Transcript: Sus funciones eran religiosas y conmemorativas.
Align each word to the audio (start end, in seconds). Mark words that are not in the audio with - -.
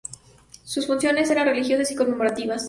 Sus 0.63 0.87
funciones 0.87 1.29
eran 1.29 1.45
religiosas 1.45 1.91
y 1.91 1.95
conmemorativas. 1.95 2.59